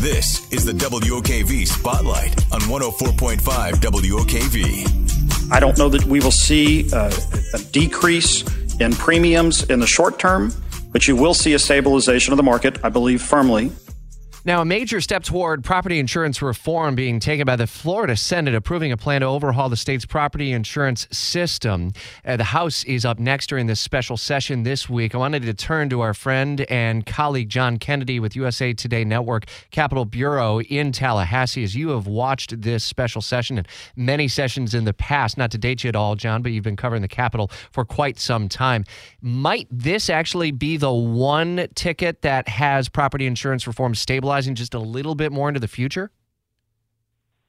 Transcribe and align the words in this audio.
This 0.00 0.50
is 0.50 0.64
the 0.64 0.72
WOKV 0.72 1.66
Spotlight 1.66 2.32
on 2.50 2.62
104.5 2.62 3.72
WOKV. 3.72 5.52
I 5.52 5.60
don't 5.60 5.76
know 5.76 5.90
that 5.90 6.06
we 6.06 6.20
will 6.20 6.30
see 6.30 6.90
uh, 6.90 7.12
a 7.52 7.58
decrease 7.58 8.42
in 8.80 8.92
premiums 8.92 9.64
in 9.64 9.78
the 9.78 9.86
short 9.86 10.18
term, 10.18 10.54
but 10.90 11.06
you 11.06 11.16
will 11.16 11.34
see 11.34 11.52
a 11.52 11.58
stabilization 11.58 12.32
of 12.32 12.38
the 12.38 12.42
market, 12.42 12.82
I 12.82 12.88
believe 12.88 13.20
firmly. 13.20 13.72
Now, 14.42 14.62
a 14.62 14.64
major 14.64 15.02
step 15.02 15.22
toward 15.22 15.64
property 15.64 15.98
insurance 15.98 16.40
reform 16.40 16.94
being 16.94 17.20
taken 17.20 17.44
by 17.44 17.56
the 17.56 17.66
Florida 17.66 18.16
Senate, 18.16 18.54
approving 18.54 18.90
a 18.90 18.96
plan 18.96 19.20
to 19.20 19.26
overhaul 19.26 19.68
the 19.68 19.76
state's 19.76 20.06
property 20.06 20.52
insurance 20.52 21.06
system. 21.12 21.92
Uh, 22.24 22.38
the 22.38 22.44
House 22.44 22.82
is 22.84 23.04
up 23.04 23.18
next 23.18 23.48
during 23.48 23.66
this 23.66 23.80
special 23.80 24.16
session 24.16 24.62
this 24.62 24.88
week. 24.88 25.14
I 25.14 25.18
wanted 25.18 25.42
to 25.42 25.52
turn 25.52 25.90
to 25.90 26.00
our 26.00 26.14
friend 26.14 26.62
and 26.70 27.04
colleague 27.04 27.50
John 27.50 27.76
Kennedy 27.76 28.18
with 28.18 28.34
USA 28.34 28.72
Today 28.72 29.04
Network 29.04 29.44
Capitol 29.72 30.06
Bureau 30.06 30.62
in 30.62 30.90
Tallahassee. 30.90 31.62
As 31.62 31.76
you 31.76 31.90
have 31.90 32.06
watched 32.06 32.62
this 32.62 32.82
special 32.82 33.20
session 33.20 33.58
and 33.58 33.68
many 33.94 34.26
sessions 34.26 34.72
in 34.72 34.86
the 34.86 34.94
past, 34.94 35.36
not 35.36 35.50
to 35.50 35.58
date 35.58 35.84
you 35.84 35.88
at 35.88 35.96
all, 35.96 36.16
John, 36.16 36.40
but 36.40 36.52
you've 36.52 36.64
been 36.64 36.76
covering 36.76 37.02
the 37.02 37.08
Capitol 37.08 37.50
for 37.72 37.84
quite 37.84 38.18
some 38.18 38.48
time. 38.48 38.86
Might 39.20 39.68
this 39.70 40.08
actually 40.08 40.50
be 40.50 40.78
the 40.78 40.90
one 40.90 41.68
ticket 41.74 42.22
that 42.22 42.48
has 42.48 42.88
property 42.88 43.26
insurance 43.26 43.66
reform 43.66 43.94
stabilized? 43.94 44.29
Stabilizing 44.30 44.54
just 44.54 44.74
a 44.74 44.78
little 44.78 45.14
bit 45.14 45.32
more 45.32 45.48
into 45.48 45.60
the 45.60 45.68
future? 45.68 46.10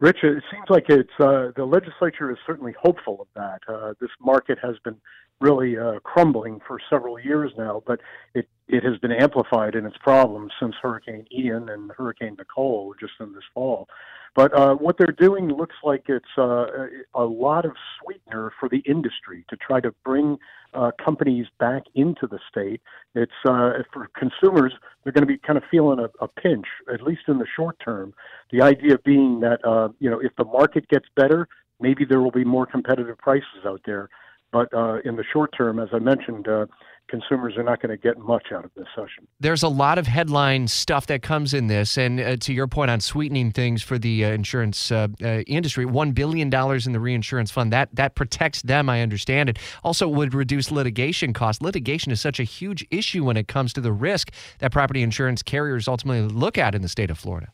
Rich, 0.00 0.18
it 0.22 0.42
seems 0.50 0.68
like 0.68 0.86
it's 0.88 1.08
uh, 1.20 1.52
the 1.56 1.64
legislature 1.64 2.30
is 2.30 2.36
certainly 2.46 2.74
hopeful 2.80 3.20
of 3.20 3.28
that. 3.36 3.60
Uh, 3.72 3.94
this 4.00 4.10
market 4.20 4.58
has 4.60 4.74
been 4.84 4.96
really 5.40 5.78
uh, 5.78 6.00
crumbling 6.00 6.60
for 6.66 6.78
several 6.90 7.18
years 7.18 7.52
now, 7.56 7.82
but 7.86 8.00
it 8.34 8.48
it 8.66 8.82
has 8.82 8.98
been 8.98 9.12
amplified 9.12 9.74
in 9.76 9.86
its 9.86 9.96
problems 9.98 10.50
since 10.60 10.74
Hurricane 10.82 11.26
Ian 11.32 11.68
and 11.68 11.92
Hurricane 11.96 12.34
Nicole 12.38 12.94
just 12.98 13.12
in 13.20 13.32
this 13.34 13.44
fall. 13.54 13.88
But 14.34 14.52
uh, 14.52 14.74
what 14.74 14.96
they're 14.98 15.18
doing 15.28 15.48
looks 15.48 15.76
like 15.84 16.04
it's 16.08 16.36
uh, 16.36 16.66
a 17.14 17.24
lot 17.24 17.64
of 17.64 17.72
sweetener 18.00 18.52
for 18.58 18.68
the 18.68 18.78
industry 18.78 19.44
to 19.48 19.56
try 19.56 19.80
to 19.80 19.94
bring 20.04 20.38
uh, 20.74 20.90
companies 21.02 21.46
back 21.58 21.82
into 21.94 22.26
the 22.26 22.38
state. 22.50 22.80
It's 23.14 23.32
uh, 23.46 23.72
for 23.92 24.08
consumers; 24.16 24.72
they're 25.02 25.12
going 25.12 25.26
to 25.26 25.32
be 25.32 25.38
kind 25.38 25.56
of 25.56 25.64
feeling 25.70 25.98
a, 26.00 26.24
a 26.24 26.28
pinch, 26.28 26.66
at 26.92 27.02
least 27.02 27.22
in 27.28 27.38
the 27.38 27.46
short 27.56 27.76
term. 27.84 28.14
The 28.50 28.62
idea 28.62 28.98
being 29.04 29.40
that 29.40 29.64
uh, 29.64 29.88
you 29.98 30.10
know, 30.10 30.20
if 30.20 30.34
the 30.36 30.44
market 30.44 30.88
gets 30.88 31.06
better, 31.16 31.48
maybe 31.80 32.04
there 32.04 32.20
will 32.20 32.30
be 32.30 32.44
more 32.44 32.66
competitive 32.66 33.18
prices 33.18 33.64
out 33.66 33.80
there. 33.84 34.08
But 34.52 34.72
uh, 34.72 34.98
in 35.04 35.16
the 35.16 35.24
short 35.32 35.52
term, 35.56 35.80
as 35.80 35.88
I 35.92 35.98
mentioned, 35.98 36.46
uh, 36.46 36.66
consumers 37.08 37.56
are 37.56 37.62
not 37.62 37.80
going 37.80 37.90
to 37.90 37.96
get 37.96 38.18
much 38.18 38.46
out 38.52 38.64
of 38.64 38.70
this 38.76 38.86
session. 38.94 39.26
There's 39.40 39.62
a 39.62 39.68
lot 39.68 39.98
of 39.98 40.06
headline 40.06 40.68
stuff 40.68 41.06
that 41.06 41.22
comes 41.22 41.54
in 41.54 41.66
this, 41.66 41.96
and 41.96 42.20
uh, 42.20 42.36
to 42.36 42.52
your 42.52 42.66
point 42.66 42.90
on 42.90 43.00
sweetening 43.00 43.52
things 43.52 43.82
for 43.82 43.98
the 43.98 44.24
uh, 44.24 44.28
insurance 44.30 44.90
uh, 44.90 45.08
uh, 45.22 45.40
industry, 45.46 45.84
one 45.84 46.12
billion 46.12 46.50
dollars 46.50 46.86
in 46.86 46.92
the 46.92 47.00
reinsurance 47.00 47.50
fund 47.50 47.72
that 47.72 47.94
that 47.94 48.14
protects 48.14 48.62
them. 48.62 48.88
I 48.88 49.02
understand 49.02 49.48
it. 49.48 49.58
Also, 49.82 50.08
would 50.08 50.34
reduce 50.34 50.70
litigation 50.70 51.32
costs. 51.32 51.62
Litigation 51.62 52.10
is 52.12 52.20
such 52.20 52.40
a 52.40 52.44
huge 52.44 52.86
issue 52.90 53.24
when 53.24 53.36
it 53.36 53.48
comes 53.48 53.72
to 53.74 53.80
the 53.80 53.92
risk 53.92 54.32
that 54.58 54.72
property 54.72 55.02
insurance 55.02 55.42
carriers 55.42 55.88
ultimately 55.88 56.22
look 56.22 56.58
at 56.58 56.74
in 56.74 56.82
the 56.82 56.88
state 56.88 57.10
of 57.10 57.18
Florida. 57.18 57.52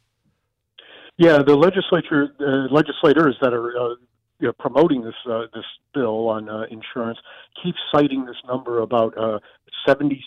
Yeah, 1.18 1.42
the 1.46 1.54
legislature, 1.54 2.34
uh, 2.40 2.72
legislators 2.74 3.36
that 3.42 3.52
are 3.52 3.76
uh, 3.76 3.94
you 4.40 4.46
know, 4.46 4.52
promoting 4.58 5.02
this 5.02 5.14
uh, 5.30 5.42
this 5.54 5.64
bill 5.92 6.28
on 6.28 6.48
uh, 6.48 6.62
insurance 6.70 7.18
keeps 7.62 7.78
citing 7.92 8.24
this 8.24 8.36
number 8.46 8.80
about 8.80 9.16
uh, 9.16 9.38
76% 9.86 10.18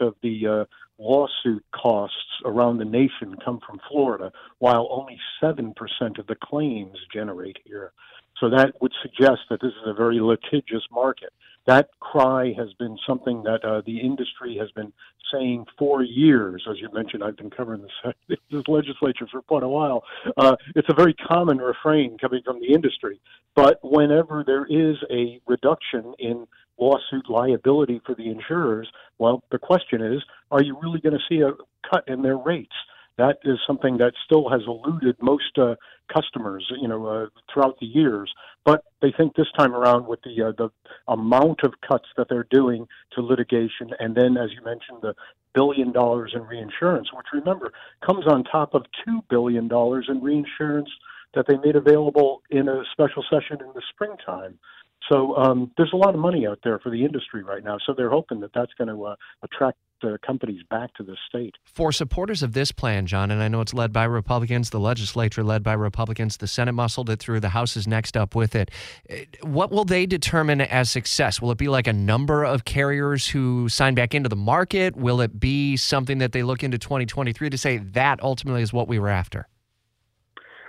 of 0.00 0.14
the 0.22 0.46
uh, 0.46 0.64
lawsuit 0.98 1.64
costs 1.72 2.40
around 2.44 2.78
the 2.78 2.84
nation 2.84 3.36
come 3.44 3.60
from 3.66 3.78
Florida, 3.88 4.32
while 4.58 4.88
only 4.90 5.18
7% 5.42 5.74
of 6.18 6.26
the 6.26 6.36
claims 6.42 6.96
generate 7.12 7.58
here. 7.64 7.92
So 8.40 8.50
that 8.50 8.80
would 8.80 8.92
suggest 9.02 9.42
that 9.50 9.60
this 9.60 9.72
is 9.72 9.86
a 9.86 9.94
very 9.94 10.20
litigious 10.20 10.82
market. 10.90 11.32
That 11.66 11.90
cry 12.12 12.52
has 12.56 12.72
been 12.78 12.96
something 13.06 13.42
that 13.42 13.64
uh, 13.64 13.82
the 13.84 14.00
industry 14.00 14.56
has 14.58 14.70
been 14.72 14.92
saying 15.32 15.64
for 15.78 16.02
years. 16.02 16.64
As 16.70 16.76
you 16.80 16.88
mentioned, 16.92 17.24
I've 17.24 17.36
been 17.36 17.50
covering 17.50 17.82
this, 17.82 18.38
this 18.50 18.62
legislature 18.68 19.26
for 19.30 19.42
quite 19.42 19.62
a 19.62 19.68
while. 19.68 20.04
Uh, 20.36 20.56
it's 20.74 20.88
a 20.88 20.94
very 20.94 21.14
common 21.14 21.58
refrain 21.58 22.16
coming 22.18 22.42
from 22.44 22.60
the 22.60 22.72
industry. 22.72 23.20
But 23.54 23.78
whenever 23.82 24.44
there 24.46 24.66
is 24.66 24.96
a 25.10 25.40
reduction 25.46 26.14
in 26.18 26.46
lawsuit 26.78 27.28
liability 27.28 28.00
for 28.04 28.14
the 28.14 28.28
insurers, 28.28 28.88
well, 29.18 29.42
the 29.50 29.58
question 29.58 30.02
is, 30.02 30.22
are 30.50 30.62
you 30.62 30.78
really 30.80 31.00
going 31.00 31.18
to 31.18 31.24
see 31.28 31.40
a 31.40 31.52
cut 31.90 32.04
in 32.06 32.22
their 32.22 32.36
rates? 32.36 32.74
That 33.18 33.38
is 33.44 33.58
something 33.66 33.98
that 33.98 34.12
still 34.24 34.48
has 34.50 34.62
eluded 34.66 35.16
most 35.20 35.58
uh, 35.58 35.74
customers, 36.12 36.70
you 36.80 36.88
know, 36.88 37.06
uh, 37.06 37.26
throughout 37.52 37.78
the 37.80 37.86
years. 37.86 38.32
But 38.64 38.84
they 39.00 39.12
think 39.16 39.34
this 39.34 39.50
time 39.58 39.74
around, 39.74 40.06
with 40.06 40.20
the 40.22 40.48
uh, 40.48 40.52
the 40.52 40.70
amount 41.08 41.60
of 41.62 41.74
cuts 41.86 42.08
that 42.16 42.28
they're 42.28 42.46
doing 42.50 42.86
to 43.12 43.22
litigation, 43.22 43.90
and 43.98 44.14
then, 44.14 44.36
as 44.36 44.50
you 44.52 44.62
mentioned, 44.64 44.98
the 45.02 45.14
billion 45.54 45.90
dollars 45.92 46.32
in 46.34 46.42
reinsurance, 46.42 47.08
which 47.12 47.26
remember 47.32 47.72
comes 48.04 48.26
on 48.26 48.44
top 48.44 48.74
of 48.74 48.84
two 49.04 49.22
billion 49.30 49.68
dollars 49.68 50.06
in 50.08 50.20
reinsurance 50.22 50.90
that 51.34 51.46
they 51.48 51.56
made 51.58 51.76
available 51.76 52.42
in 52.50 52.68
a 52.68 52.82
special 52.92 53.24
session 53.30 53.58
in 53.60 53.72
the 53.74 53.82
springtime. 53.90 54.58
So 55.08 55.36
um, 55.36 55.70
there's 55.76 55.92
a 55.92 55.96
lot 55.96 56.14
of 56.14 56.20
money 56.20 56.46
out 56.46 56.58
there 56.64 56.78
for 56.78 56.90
the 56.90 57.04
industry 57.04 57.42
right 57.42 57.62
now. 57.62 57.78
So 57.86 57.94
they're 57.96 58.10
hoping 58.10 58.40
that 58.40 58.50
that's 58.54 58.72
going 58.74 58.88
to 58.88 59.04
uh, 59.04 59.16
attract 59.42 59.78
uh, 60.02 60.16
companies 60.24 60.62
back 60.68 60.92
to 60.94 61.02
the 61.02 61.16
state. 61.28 61.54
For 61.64 61.92
supporters 61.92 62.42
of 62.42 62.52
this 62.52 62.72
plan, 62.72 63.06
John, 63.06 63.30
and 63.30 63.42
I 63.42 63.48
know 63.48 63.60
it's 63.60 63.72
led 63.72 63.92
by 63.92 64.04
Republicans, 64.04 64.70
the 64.70 64.80
legislature 64.80 65.42
led 65.42 65.62
by 65.62 65.72
Republicans, 65.72 66.36
the 66.36 66.46
Senate 66.46 66.72
muscled 66.72 67.08
it 67.08 67.18
through, 67.18 67.40
the 67.40 67.50
House 67.50 67.76
is 67.76 67.86
next 67.86 68.16
up 68.16 68.34
with 68.34 68.54
it. 68.54 68.70
Uh, 69.10 69.16
what 69.42 69.70
will 69.70 69.84
they 69.84 70.06
determine 70.06 70.60
as 70.60 70.90
success? 70.90 71.40
Will 71.40 71.50
it 71.50 71.58
be 71.58 71.68
like 71.68 71.86
a 71.86 71.92
number 71.92 72.44
of 72.44 72.64
carriers 72.64 73.28
who 73.28 73.68
sign 73.68 73.94
back 73.94 74.14
into 74.14 74.28
the 74.28 74.36
market? 74.36 74.96
Will 74.96 75.20
it 75.20 75.40
be 75.40 75.76
something 75.76 76.18
that 76.18 76.32
they 76.32 76.42
look 76.42 76.62
into 76.62 76.78
2023 76.78 77.50
to 77.50 77.58
say 77.58 77.78
that 77.78 78.22
ultimately 78.22 78.62
is 78.62 78.72
what 78.72 78.88
we 78.88 78.98
were 78.98 79.08
after? 79.08 79.48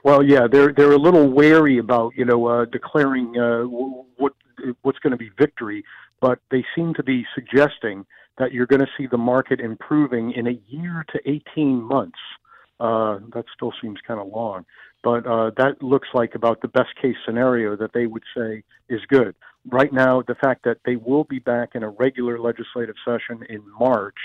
Well, 0.08 0.24
yeah, 0.24 0.48
they're 0.50 0.72
they're 0.72 0.94
a 0.94 0.98
little 0.98 1.30
wary 1.30 1.80
about 1.80 2.14
you 2.16 2.24
know 2.24 2.46
uh, 2.48 2.64
declaring 2.64 3.38
uh, 3.38 3.64
what 3.64 4.32
what's 4.82 5.00
going 5.00 5.12
to 5.12 5.18
be 5.18 5.32
victory, 5.38 5.84
but 6.22 6.40
they 6.50 6.64
seem 6.74 6.94
to 6.94 7.04
be 7.04 7.26
suggesting 7.36 8.06
that 8.38 8.54
you're 8.54 8.68
going 8.68 8.80
to 8.80 8.88
see 8.98 9.06
the 9.06 9.18
market 9.18 9.60
improving 9.60 10.32
in 10.32 10.48
a 10.48 10.58
year 10.70 11.06
to 11.12 11.20
18 11.30 11.82
months. 11.82 12.20
Uh, 12.80 13.20
that 13.34 13.44
still 13.54 13.74
seems 13.82 13.98
kind 14.08 14.22
of 14.22 14.28
long, 14.28 14.66
but 15.04 15.28
uh, 15.28 15.52
that 15.58 15.84
looks 15.84 16.08
like 16.14 16.36
about 16.36 16.62
the 16.62 16.70
best 16.70 16.96
case 17.02 17.18
scenario 17.26 17.76
that 17.76 17.92
they 17.94 18.06
would 18.06 18.24
say 18.34 18.64
is 18.88 19.02
good. 19.10 19.36
Right 19.70 19.92
now, 19.92 20.24
the 20.26 20.36
fact 20.36 20.64
that 20.64 20.78
they 20.86 20.96
will 20.96 21.26
be 21.26 21.40
back 21.40 21.72
in 21.76 21.84
a 21.84 21.90
regular 21.90 22.40
legislative 22.40 22.96
session 23.04 23.44
in 23.50 23.62
March 23.78 24.16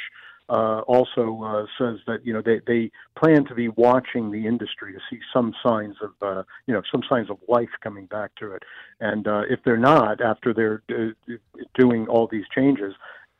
uh, 0.52 0.80
also 0.80 1.42
uh, 1.42 1.66
says 1.78 1.98
that 2.06 2.26
you 2.26 2.32
know 2.32 2.42
they, 2.42 2.60
they 2.66 2.90
plan 3.16 3.42
to 3.46 3.54
be 3.54 3.68
watching 3.68 4.30
the 4.30 4.46
industry 4.46 4.92
to 4.92 4.98
see 5.08 5.18
some 5.32 5.54
signs 5.62 5.96
of 6.02 6.10
uh, 6.20 6.42
you 6.66 6.74
know 6.74 6.82
some 6.92 7.02
signs 7.08 7.30
of 7.30 7.38
life 7.48 7.70
coming 7.82 8.04
back 8.04 8.34
to 8.34 8.52
it, 8.52 8.62
and 9.00 9.26
uh, 9.26 9.42
if 9.48 9.60
they're 9.64 9.78
not 9.78 10.20
after 10.20 10.52
they're 10.52 10.82
uh, 10.90 11.34
doing 11.74 12.06
all 12.06 12.28
these 12.30 12.44
changes, 12.54 12.92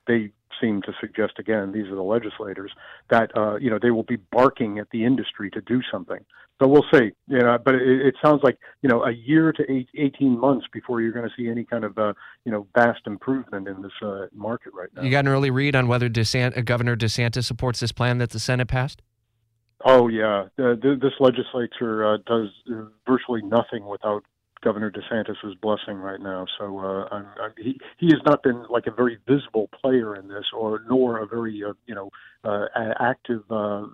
they 0.07 0.33
seem 0.61 0.83
to 0.83 0.93
suggest 1.01 1.35
again 1.39 1.73
these 1.73 1.87
are 1.87 1.97
the 1.97 2.03
legislators 2.03 2.71
that 3.11 3.37
uh, 3.37 3.57
you 3.57 3.71
know 3.71 3.79
they 3.81 3.91
will 3.91 4.03
be 4.03 4.17
barking 4.17 4.79
at 4.79 4.89
the 4.91 5.05
industry 5.05 5.51
to 5.51 5.61
do 5.63 5.81
something. 5.91 6.21
So 6.61 6.69
we'll 6.69 6.85
see. 6.93 7.11
You 7.27 7.41
know, 7.41 7.59
but 7.65 7.75
it, 7.75 8.07
it 8.07 8.15
sounds 8.23 8.41
like 8.43 8.59
you 8.83 8.89
know 8.89 9.05
a 9.05 9.11
year 9.11 9.53
to 9.53 9.63
eight, 9.71 9.89
18 9.97 10.39
months 10.39 10.67
before 10.73 11.01
you're 11.01 11.13
going 11.13 11.29
to 11.29 11.35
see 11.37 11.49
any 11.49 11.65
kind 11.65 11.85
of 11.85 11.99
uh, 11.99 12.13
you 12.45 12.53
know 12.53 12.67
vast 12.75 13.01
improvement 13.07 13.69
in 13.69 13.83
this 13.83 13.93
uh, 14.03 14.27
market 14.33 14.73
right 14.75 14.89
now. 14.95 15.03
You 15.03 15.11
got 15.11 15.21
an 15.21 15.29
early 15.29 15.51
read 15.51 15.75
on 15.75 15.89
whether 15.89 16.09
DeSant- 16.09 16.57
uh, 16.57 16.61
Governor 16.61 16.97
DeSantis 16.97 17.45
supports 17.45 17.81
this 17.81 17.93
plan 17.93 18.19
that 18.19 18.31
the 18.31 18.39
Senate 18.39 18.69
passed. 18.69 19.03
Oh 19.85 20.09
yeah, 20.09 20.45
uh, 20.59 20.77
th- 20.77 21.01
this 21.01 21.15
legislature 21.19 22.15
uh, 22.15 22.19
does 22.27 22.49
uh, 22.71 22.85
virtually 23.07 23.43
nothing 23.43 23.85
without 23.87 24.25
Governor 24.63 24.91
DeSantis's 24.91 25.55
blessing 25.61 25.97
right 25.97 26.21
now. 26.21 26.47
So 26.59 26.79
uh, 26.79 27.09
I'm, 27.11 27.27
I'm, 27.41 27.53
he 27.57 27.79
he 27.99 28.07
has 28.07 28.21
not 28.25 28.43
been 28.43 28.65
like 28.69 28.87
a 28.87 28.91
very 28.91 29.19
visible 29.27 29.69
player 29.81 30.17
in 30.17 30.29
this, 30.29 30.45
or 30.57 30.83
nor 30.89 31.19
a 31.19 31.27
very 31.27 31.63
uh, 31.65 31.73
you 31.87 31.95
know 31.95 32.11
uh, 32.45 32.67
active 33.01 33.43
uh, 33.51 33.87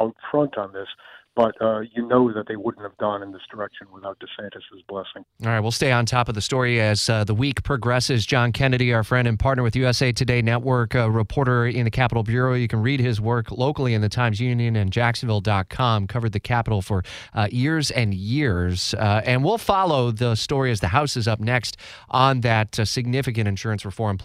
out 0.00 0.16
front 0.30 0.56
on 0.56 0.72
this 0.72 0.88
but 1.36 1.60
uh, 1.60 1.80
you 1.80 2.06
know 2.06 2.32
that 2.32 2.46
they 2.46 2.56
wouldn't 2.56 2.82
have 2.84 2.96
gone 2.98 3.22
in 3.22 3.32
this 3.32 3.42
direction 3.50 3.88
without 3.92 4.18
DeSantis's 4.20 4.82
blessing. 4.88 5.24
All 5.42 5.48
right, 5.48 5.60
we'll 5.60 5.72
stay 5.72 5.90
on 5.90 6.06
top 6.06 6.28
of 6.28 6.34
the 6.34 6.40
story 6.40 6.80
as 6.80 7.08
uh, 7.08 7.24
the 7.24 7.34
week 7.34 7.62
progresses. 7.64 8.24
John 8.24 8.52
Kennedy, 8.52 8.92
our 8.92 9.02
friend 9.02 9.26
and 9.26 9.38
partner 9.38 9.62
with 9.62 9.74
USA 9.74 10.12
Today 10.12 10.42
Network, 10.42 10.94
a 10.94 11.10
reporter 11.10 11.66
in 11.66 11.84
the 11.84 11.90
Capitol 11.90 12.22
Bureau. 12.22 12.54
You 12.54 12.68
can 12.68 12.82
read 12.82 13.00
his 13.00 13.20
work 13.20 13.50
locally 13.50 13.94
in 13.94 14.00
the 14.00 14.08
Times 14.08 14.40
Union 14.40 14.76
and 14.76 14.92
Jacksonville.com. 14.92 16.06
Covered 16.06 16.32
the 16.32 16.40
Capitol 16.40 16.82
for 16.82 17.02
uh, 17.34 17.48
years 17.50 17.90
and 17.90 18.14
years, 18.14 18.94
uh, 18.94 19.22
and 19.24 19.44
we'll 19.44 19.58
follow 19.58 20.12
the 20.12 20.36
story 20.36 20.70
as 20.70 20.80
the 20.80 20.88
House 20.88 21.16
is 21.16 21.26
up 21.26 21.40
next 21.40 21.76
on 22.08 22.42
that 22.42 22.78
uh, 22.78 22.84
significant 22.84 23.48
insurance 23.48 23.84
reform 23.84 24.18
plan. 24.18 24.24